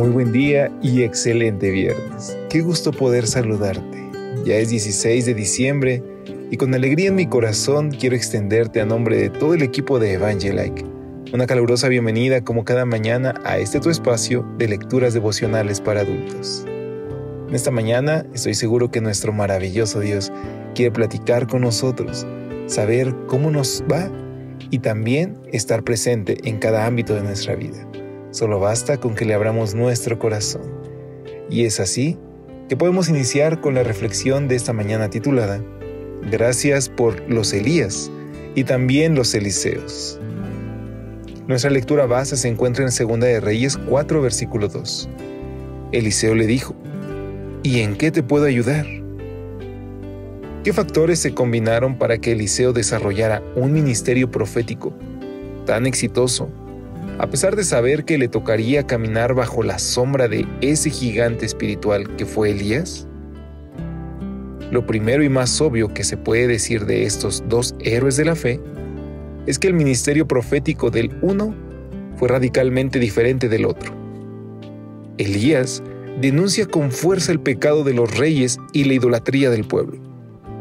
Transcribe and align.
Muy 0.00 0.08
buen 0.08 0.32
día 0.32 0.72
y 0.80 1.02
excelente 1.02 1.70
viernes. 1.70 2.34
Qué 2.48 2.62
gusto 2.62 2.90
poder 2.90 3.26
saludarte. 3.26 4.10
Ya 4.46 4.54
es 4.56 4.70
16 4.70 5.26
de 5.26 5.34
diciembre 5.34 6.02
y 6.50 6.56
con 6.56 6.74
alegría 6.74 7.08
en 7.08 7.16
mi 7.16 7.26
corazón 7.26 7.90
quiero 7.90 8.16
extenderte 8.16 8.80
a 8.80 8.86
nombre 8.86 9.18
de 9.18 9.28
todo 9.28 9.52
el 9.52 9.60
equipo 9.60 9.98
de 9.98 10.14
Evangelike 10.14 10.86
una 11.34 11.46
calurosa 11.46 11.88
bienvenida 11.88 12.40
como 12.42 12.64
cada 12.64 12.86
mañana 12.86 13.34
a 13.44 13.58
este 13.58 13.78
tu 13.78 13.90
espacio 13.90 14.42
de 14.56 14.68
lecturas 14.68 15.12
devocionales 15.12 15.82
para 15.82 16.00
adultos. 16.00 16.64
En 17.48 17.54
esta 17.54 17.70
mañana 17.70 18.24
estoy 18.32 18.54
seguro 18.54 18.90
que 18.90 19.02
nuestro 19.02 19.34
maravilloso 19.34 20.00
Dios 20.00 20.32
quiere 20.74 20.92
platicar 20.92 21.46
con 21.46 21.60
nosotros, 21.60 22.26
saber 22.68 23.14
cómo 23.26 23.50
nos 23.50 23.84
va 23.92 24.10
y 24.70 24.78
también 24.78 25.36
estar 25.52 25.84
presente 25.84 26.38
en 26.48 26.56
cada 26.56 26.86
ámbito 26.86 27.14
de 27.14 27.22
nuestra 27.22 27.54
vida. 27.54 27.86
Solo 28.30 28.60
basta 28.60 28.98
con 28.98 29.14
que 29.14 29.24
le 29.24 29.34
abramos 29.34 29.74
nuestro 29.74 30.18
corazón. 30.18 30.62
Y 31.50 31.64
es 31.64 31.80
así 31.80 32.16
que 32.68 32.76
podemos 32.76 33.08
iniciar 33.08 33.60
con 33.60 33.74
la 33.74 33.82
reflexión 33.82 34.46
de 34.46 34.54
esta 34.54 34.72
mañana 34.72 35.10
titulada 35.10 35.60
Gracias 36.30 36.88
por 36.88 37.20
los 37.28 37.52
Elías 37.52 38.10
y 38.54 38.64
también 38.64 39.14
los 39.14 39.34
Eliseos. 39.34 40.20
Nuestra 41.48 41.70
lectura 41.70 42.06
base 42.06 42.36
se 42.36 42.46
encuentra 42.46 42.84
en 42.84 43.08
2 43.08 43.20
de 43.20 43.40
Reyes 43.40 43.76
4, 43.76 44.22
versículo 44.22 44.68
2. 44.68 45.08
Eliseo 45.90 46.36
le 46.36 46.46
dijo, 46.46 46.76
¿y 47.64 47.80
en 47.80 47.96
qué 47.96 48.12
te 48.12 48.22
puedo 48.22 48.44
ayudar? 48.44 48.86
¿Qué 50.62 50.72
factores 50.72 51.18
se 51.18 51.34
combinaron 51.34 51.98
para 51.98 52.18
que 52.18 52.32
Eliseo 52.32 52.72
desarrollara 52.72 53.42
un 53.56 53.72
ministerio 53.72 54.30
profético 54.30 54.92
tan 55.64 55.86
exitoso, 55.86 56.50
a 57.20 57.28
pesar 57.28 57.54
de 57.54 57.64
saber 57.64 58.06
que 58.06 58.16
le 58.16 58.28
tocaría 58.28 58.86
caminar 58.86 59.34
bajo 59.34 59.62
la 59.62 59.78
sombra 59.78 60.26
de 60.26 60.46
ese 60.62 60.88
gigante 60.88 61.44
espiritual 61.44 62.16
que 62.16 62.24
fue 62.24 62.52
Elías? 62.52 63.06
Lo 64.70 64.86
primero 64.86 65.22
y 65.22 65.28
más 65.28 65.60
obvio 65.60 65.92
que 65.92 66.02
se 66.02 66.16
puede 66.16 66.46
decir 66.46 66.86
de 66.86 67.04
estos 67.04 67.44
dos 67.46 67.74
héroes 67.80 68.16
de 68.16 68.24
la 68.24 68.36
fe 68.36 68.58
es 69.46 69.58
que 69.58 69.66
el 69.66 69.74
ministerio 69.74 70.26
profético 70.26 70.90
del 70.90 71.14
uno 71.20 71.54
fue 72.16 72.28
radicalmente 72.28 72.98
diferente 72.98 73.50
del 73.50 73.66
otro. 73.66 73.92
Elías 75.18 75.82
denuncia 76.22 76.64
con 76.64 76.90
fuerza 76.90 77.32
el 77.32 77.40
pecado 77.40 77.84
de 77.84 77.92
los 77.92 78.16
reyes 78.16 78.56
y 78.72 78.84
la 78.84 78.94
idolatría 78.94 79.50
del 79.50 79.64
pueblo. 79.64 80.00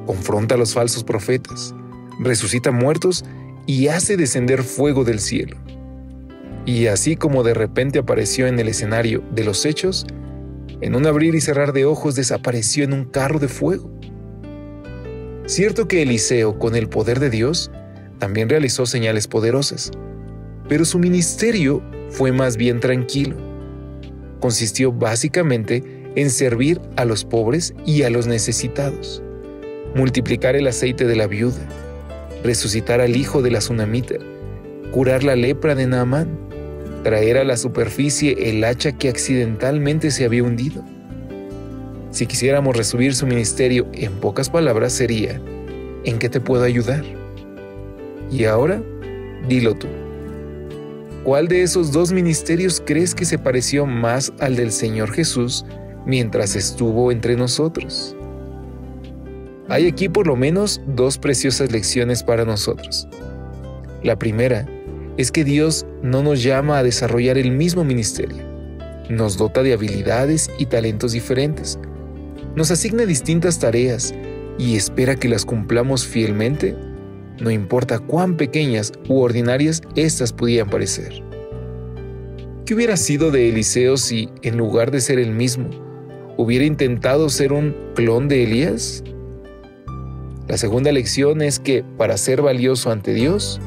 Confronta 0.05 0.55
a 0.55 0.57
los 0.57 0.73
falsos 0.73 1.05
profetas, 1.05 1.73
resucita 2.19 2.71
muertos 2.71 3.23
y 3.65 3.87
hace 3.87 4.17
descender 4.17 4.63
fuego 4.63 5.05
del 5.05 5.21
cielo. 5.21 5.55
Y 6.69 6.85
así 6.85 7.15
como 7.15 7.41
de 7.41 7.55
repente 7.55 7.97
apareció 7.97 8.45
en 8.45 8.59
el 8.59 8.67
escenario 8.67 9.23
de 9.31 9.43
los 9.43 9.65
hechos, 9.65 10.05
en 10.81 10.93
un 10.93 11.07
abrir 11.07 11.33
y 11.33 11.41
cerrar 11.41 11.73
de 11.73 11.85
ojos 11.85 12.13
desapareció 12.13 12.83
en 12.83 12.93
un 12.93 13.05
carro 13.05 13.39
de 13.39 13.47
fuego. 13.47 13.89
Cierto 15.47 15.87
que 15.87 16.03
Eliseo, 16.03 16.59
con 16.59 16.75
el 16.75 16.87
poder 16.87 17.19
de 17.19 17.31
Dios, 17.31 17.71
también 18.19 18.49
realizó 18.49 18.85
señales 18.85 19.27
poderosas, 19.27 19.89
pero 20.67 20.85
su 20.85 20.99
ministerio 20.99 21.81
fue 22.11 22.31
más 22.31 22.55
bien 22.55 22.79
tranquilo. 22.79 23.35
Consistió 24.39 24.91
básicamente 24.91 25.83
en 26.15 26.29
servir 26.29 26.79
a 26.97 27.03
los 27.03 27.25
pobres 27.25 27.73
y 27.83 28.03
a 28.03 28.11
los 28.11 28.27
necesitados, 28.27 29.23
multiplicar 29.95 30.55
el 30.55 30.67
aceite 30.67 31.07
de 31.07 31.15
la 31.15 31.25
viuda, 31.25 31.67
resucitar 32.43 33.01
al 33.01 33.15
hijo 33.15 33.41
de 33.41 33.49
la 33.49 33.57
tsunamita, 33.57 34.17
curar 34.91 35.23
la 35.23 35.35
lepra 35.35 35.73
de 35.73 35.87
Naamán, 35.87 36.48
traer 37.03 37.37
a 37.37 37.43
la 37.43 37.57
superficie 37.57 38.49
el 38.49 38.63
hacha 38.63 38.91
que 38.91 39.09
accidentalmente 39.09 40.11
se 40.11 40.25
había 40.25 40.43
hundido. 40.43 40.83
Si 42.11 42.25
quisiéramos 42.25 42.75
resumir 42.75 43.13
su 43.15 43.27
ministerio 43.27 43.87
en 43.93 44.13
pocas 44.13 44.49
palabras 44.49 44.93
sería, 44.93 45.39
¿en 46.03 46.17
qué 46.17 46.29
te 46.29 46.41
puedo 46.41 46.63
ayudar? 46.63 47.03
Y 48.31 48.45
ahora, 48.45 48.81
dilo 49.47 49.75
tú. 49.75 49.87
¿Cuál 51.23 51.47
de 51.47 51.63
esos 51.63 51.91
dos 51.91 52.11
ministerios 52.11 52.81
crees 52.83 53.13
que 53.13 53.25
se 53.25 53.37
pareció 53.37 53.85
más 53.85 54.33
al 54.39 54.55
del 54.55 54.71
Señor 54.71 55.11
Jesús 55.11 55.65
mientras 56.05 56.55
estuvo 56.55 57.11
entre 57.11 57.35
nosotros? 57.35 58.15
Hay 59.67 59.87
aquí 59.87 60.09
por 60.09 60.25
lo 60.25 60.35
menos 60.35 60.81
dos 60.87 61.19
preciosas 61.19 61.71
lecciones 61.71 62.23
para 62.23 62.45
nosotros. 62.45 63.07
La 64.01 64.17
primera 64.17 64.65
es 65.19 65.33
que 65.33 65.43
Dios 65.43 65.85
no 66.01 66.23
nos 66.23 66.41
llama 66.41 66.77
a 66.77 66.83
desarrollar 66.83 67.37
el 67.37 67.51
mismo 67.51 67.83
ministerio. 67.83 68.41
Nos 69.09 69.35
dota 69.35 69.63
de 69.63 69.73
habilidades 69.73 70.49
y 70.57 70.67
talentos 70.67 71.11
diferentes. 71.11 71.77
Nos 72.55 72.71
asigna 72.71 73.05
distintas 73.05 73.59
tareas 73.59 74.15
y 74.57 74.77
espera 74.77 75.17
que 75.17 75.27
las 75.27 75.43
cumplamos 75.43 76.07
fielmente 76.07 76.73
no 77.41 77.51
importa 77.51 77.99
cuán 77.99 78.37
pequeñas 78.37 78.93
u 79.09 79.19
ordinarias 79.19 79.81
éstas 79.97 80.31
pudieran 80.31 80.69
parecer. 80.69 81.21
¿Qué 82.65 82.73
hubiera 82.73 82.95
sido 82.95 83.29
de 83.29 83.49
Eliseo 83.49 83.97
si, 83.97 84.29
en 84.41 84.57
lugar 84.57 84.89
de 84.89 85.01
ser 85.01 85.19
el 85.19 85.31
mismo, 85.31 85.69
hubiera 86.37 86.63
intentado 86.63 87.27
ser 87.27 87.51
un 87.51 87.75
clon 87.93 88.29
de 88.29 88.43
Elías? 88.43 89.03
La 90.47 90.57
segunda 90.57 90.93
lección 90.93 91.41
es 91.41 91.59
que 91.59 91.83
para 91.97 92.15
ser 92.15 92.41
valioso 92.41 92.89
ante 92.89 93.13
Dios, 93.13 93.59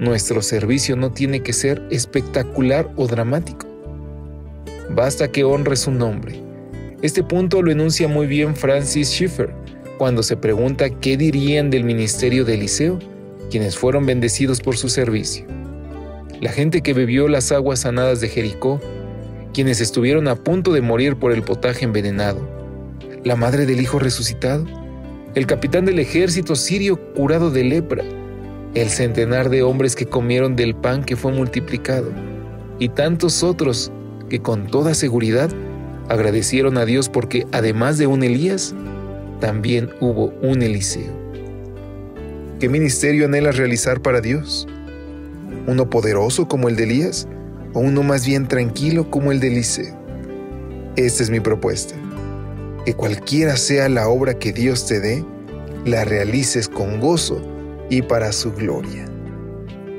nuestro 0.00 0.40
servicio 0.40 0.96
no 0.96 1.12
tiene 1.12 1.42
que 1.42 1.52
ser 1.52 1.82
espectacular 1.90 2.90
o 2.96 3.06
dramático. 3.06 3.66
Basta 4.88 5.30
que 5.30 5.44
honre 5.44 5.76
su 5.76 5.90
nombre. 5.90 6.42
Este 7.02 7.22
punto 7.22 7.60
lo 7.60 7.70
enuncia 7.70 8.08
muy 8.08 8.26
bien 8.26 8.56
Francis 8.56 9.08
Schiffer 9.10 9.54
cuando 9.98 10.22
se 10.22 10.38
pregunta 10.38 10.88
qué 10.88 11.18
dirían 11.18 11.68
del 11.68 11.84
ministerio 11.84 12.46
de 12.46 12.54
Eliseo, 12.54 12.98
quienes 13.50 13.76
fueron 13.76 14.06
bendecidos 14.06 14.60
por 14.60 14.78
su 14.78 14.88
servicio. 14.88 15.44
La 16.40 16.50
gente 16.50 16.80
que 16.80 16.94
bebió 16.94 17.28
las 17.28 17.52
aguas 17.52 17.80
sanadas 17.80 18.22
de 18.22 18.28
Jericó, 18.30 18.80
quienes 19.52 19.82
estuvieron 19.82 20.28
a 20.28 20.36
punto 20.36 20.72
de 20.72 20.80
morir 20.80 21.16
por 21.16 21.32
el 21.32 21.42
potaje 21.42 21.84
envenenado, 21.84 22.48
la 23.22 23.36
madre 23.36 23.66
del 23.66 23.82
hijo 23.82 23.98
resucitado, 23.98 24.64
el 25.34 25.46
capitán 25.46 25.84
del 25.84 25.98
ejército 25.98 26.56
sirio 26.56 26.96
curado 27.12 27.50
de 27.50 27.64
lepra, 27.64 28.02
el 28.74 28.88
centenar 28.88 29.50
de 29.50 29.62
hombres 29.62 29.96
que 29.96 30.06
comieron 30.06 30.54
del 30.54 30.74
pan 30.74 31.04
que 31.04 31.16
fue 31.16 31.32
multiplicado, 31.32 32.12
y 32.78 32.88
tantos 32.88 33.42
otros 33.42 33.90
que 34.28 34.40
con 34.40 34.66
toda 34.68 34.94
seguridad 34.94 35.50
agradecieron 36.08 36.78
a 36.78 36.84
Dios 36.84 37.08
porque 37.08 37.46
además 37.52 37.98
de 37.98 38.06
un 38.06 38.22
Elías, 38.22 38.74
también 39.40 39.90
hubo 40.00 40.32
un 40.42 40.62
Eliseo. 40.62 41.12
¿Qué 42.60 42.68
ministerio 42.68 43.24
anhelas 43.24 43.56
realizar 43.56 44.00
para 44.00 44.20
Dios? 44.20 44.68
¿Uno 45.66 45.88
poderoso 45.88 46.46
como 46.46 46.68
el 46.68 46.76
de 46.76 46.84
Elías 46.84 47.26
o 47.72 47.80
uno 47.80 48.02
más 48.02 48.26
bien 48.26 48.46
tranquilo 48.48 49.10
como 49.10 49.32
el 49.32 49.40
de 49.40 49.48
Eliseo? 49.48 49.98
Esta 50.96 51.22
es 51.22 51.30
mi 51.30 51.40
propuesta. 51.40 51.94
Que 52.84 52.94
cualquiera 52.94 53.56
sea 53.56 53.88
la 53.88 54.08
obra 54.08 54.34
que 54.34 54.52
Dios 54.52 54.86
te 54.86 55.00
dé, 55.00 55.24
la 55.84 56.04
realices 56.04 56.68
con 56.68 57.00
gozo 57.00 57.40
y 57.90 58.02
para 58.02 58.32
su 58.32 58.52
gloria. 58.52 59.04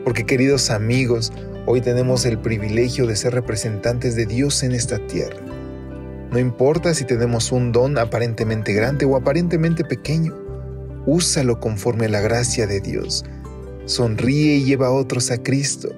Porque 0.03 0.25
queridos 0.25 0.71
amigos, 0.71 1.31
hoy 1.67 1.81
tenemos 1.81 2.25
el 2.25 2.39
privilegio 2.39 3.05
de 3.05 3.15
ser 3.15 3.33
representantes 3.33 4.15
de 4.15 4.25
Dios 4.25 4.63
en 4.63 4.71
esta 4.71 4.97
tierra. 5.05 5.37
No 6.31 6.39
importa 6.39 6.93
si 6.93 7.03
tenemos 7.03 7.51
un 7.51 7.71
don 7.71 7.97
aparentemente 7.97 8.73
grande 8.73 9.05
o 9.05 9.15
aparentemente 9.17 9.83
pequeño, 9.83 10.33
úsalo 11.05 11.59
conforme 11.59 12.05
a 12.05 12.09
la 12.09 12.21
gracia 12.21 12.65
de 12.65 12.79
Dios. 12.79 13.25
Sonríe 13.85 14.55
y 14.55 14.63
lleva 14.63 14.87
a 14.87 14.91
otros 14.91 15.29
a 15.29 15.37
Cristo. 15.37 15.89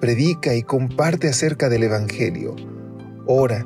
Predica 0.00 0.54
y 0.54 0.62
comparte 0.62 1.28
acerca 1.28 1.68
del 1.68 1.84
Evangelio. 1.84 2.56
Ora 3.26 3.64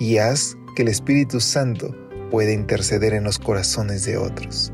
y 0.00 0.18
haz 0.18 0.56
que 0.74 0.82
el 0.82 0.88
Espíritu 0.88 1.40
Santo 1.40 1.94
pueda 2.30 2.52
interceder 2.52 3.14
en 3.14 3.24
los 3.24 3.38
corazones 3.38 4.04
de 4.04 4.16
otros. 4.16 4.72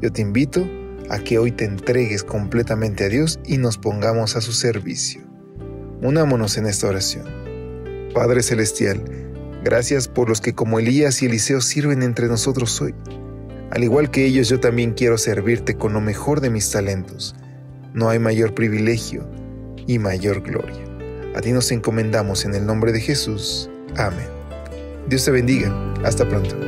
Yo 0.00 0.12
te 0.12 0.22
invito 0.22 0.64
a 1.10 1.18
que 1.18 1.38
hoy 1.38 1.52
te 1.52 1.64
entregues 1.64 2.22
completamente 2.22 3.04
a 3.04 3.08
Dios 3.08 3.40
y 3.44 3.58
nos 3.58 3.78
pongamos 3.78 4.36
a 4.36 4.40
su 4.40 4.52
servicio. 4.52 5.22
Unámonos 6.02 6.56
en 6.58 6.66
esta 6.66 6.88
oración. 6.88 7.24
Padre 8.14 8.42
Celestial, 8.42 9.02
gracias 9.64 10.08
por 10.08 10.28
los 10.28 10.40
que 10.40 10.54
como 10.54 10.78
Elías 10.78 11.22
y 11.22 11.26
Eliseo 11.26 11.60
sirven 11.60 12.02
entre 12.02 12.28
nosotros 12.28 12.80
hoy. 12.80 12.94
Al 13.70 13.84
igual 13.84 14.10
que 14.10 14.24
ellos, 14.24 14.48
yo 14.48 14.60
también 14.60 14.92
quiero 14.92 15.18
servirte 15.18 15.76
con 15.76 15.92
lo 15.92 16.00
mejor 16.00 16.40
de 16.40 16.50
mis 16.50 16.70
talentos. 16.70 17.34
No 17.94 18.08
hay 18.08 18.18
mayor 18.18 18.54
privilegio 18.54 19.28
y 19.86 19.98
mayor 19.98 20.42
gloria. 20.42 20.84
A 21.34 21.40
ti 21.40 21.52
nos 21.52 21.70
encomendamos 21.70 22.44
en 22.44 22.54
el 22.54 22.64
nombre 22.64 22.92
de 22.92 23.00
Jesús. 23.00 23.70
Amén. 23.96 24.28
Dios 25.08 25.24
te 25.24 25.30
bendiga. 25.30 25.72
Hasta 26.04 26.28
pronto. 26.28 26.67